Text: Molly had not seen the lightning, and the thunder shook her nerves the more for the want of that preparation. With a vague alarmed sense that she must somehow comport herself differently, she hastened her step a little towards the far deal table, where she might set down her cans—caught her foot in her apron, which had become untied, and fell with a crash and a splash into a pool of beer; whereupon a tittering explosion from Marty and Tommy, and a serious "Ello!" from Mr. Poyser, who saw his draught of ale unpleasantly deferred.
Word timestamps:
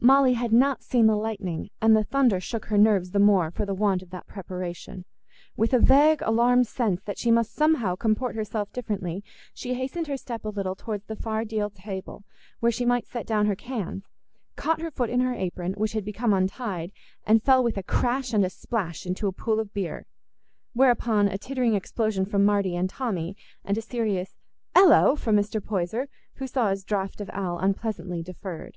Molly 0.00 0.32
had 0.32 0.52
not 0.52 0.82
seen 0.82 1.06
the 1.06 1.14
lightning, 1.14 1.70
and 1.80 1.94
the 1.94 2.02
thunder 2.02 2.40
shook 2.40 2.64
her 2.64 2.76
nerves 2.76 3.12
the 3.12 3.20
more 3.20 3.52
for 3.52 3.64
the 3.64 3.76
want 3.76 4.02
of 4.02 4.10
that 4.10 4.26
preparation. 4.26 5.04
With 5.56 5.72
a 5.72 5.78
vague 5.78 6.20
alarmed 6.22 6.66
sense 6.66 7.00
that 7.04 7.16
she 7.16 7.30
must 7.30 7.54
somehow 7.54 7.94
comport 7.94 8.34
herself 8.34 8.72
differently, 8.72 9.22
she 9.54 9.74
hastened 9.74 10.08
her 10.08 10.16
step 10.16 10.44
a 10.44 10.48
little 10.48 10.74
towards 10.74 11.04
the 11.04 11.14
far 11.14 11.44
deal 11.44 11.70
table, 11.70 12.24
where 12.58 12.72
she 12.72 12.84
might 12.84 13.06
set 13.06 13.24
down 13.24 13.46
her 13.46 13.54
cans—caught 13.54 14.80
her 14.80 14.90
foot 14.90 15.10
in 15.10 15.20
her 15.20 15.32
apron, 15.34 15.74
which 15.74 15.92
had 15.92 16.04
become 16.04 16.32
untied, 16.32 16.90
and 17.24 17.44
fell 17.44 17.62
with 17.62 17.76
a 17.76 17.84
crash 17.84 18.32
and 18.34 18.44
a 18.44 18.50
splash 18.50 19.06
into 19.06 19.28
a 19.28 19.32
pool 19.32 19.60
of 19.60 19.72
beer; 19.72 20.06
whereupon 20.72 21.28
a 21.28 21.38
tittering 21.38 21.74
explosion 21.74 22.24
from 22.26 22.44
Marty 22.44 22.74
and 22.74 22.90
Tommy, 22.90 23.36
and 23.64 23.78
a 23.78 23.80
serious 23.80 24.34
"Ello!" 24.74 25.14
from 25.14 25.36
Mr. 25.36 25.64
Poyser, 25.64 26.08
who 26.34 26.48
saw 26.48 26.70
his 26.70 26.82
draught 26.82 27.20
of 27.20 27.30
ale 27.32 27.58
unpleasantly 27.60 28.24
deferred. 28.24 28.76